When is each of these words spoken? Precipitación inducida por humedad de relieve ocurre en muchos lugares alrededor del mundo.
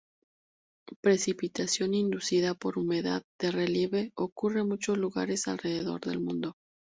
Precipitación 1.03 1.93
inducida 1.93 2.55
por 2.55 2.79
humedad 2.79 3.21
de 3.39 3.51
relieve 3.51 4.11
ocurre 4.15 4.61
en 4.61 4.67
muchos 4.69 4.97
lugares 4.97 5.47
alrededor 5.47 6.01
del 6.01 6.19
mundo. 6.19 6.53